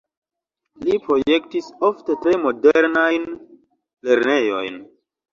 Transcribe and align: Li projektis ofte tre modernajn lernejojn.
Li 0.85 0.93
projektis 1.07 1.67
ofte 1.89 2.15
tre 2.23 2.33
modernajn 2.45 3.27
lernejojn. 4.09 4.81